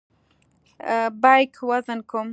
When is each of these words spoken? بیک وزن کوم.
بیک 1.23 1.51
وزن 1.69 1.99
کوم. 2.09 2.27